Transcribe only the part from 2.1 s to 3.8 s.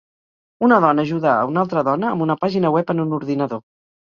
amb una pàgina web en un ordinador.